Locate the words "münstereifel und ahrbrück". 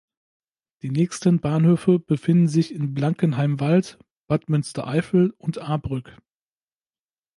4.49-6.17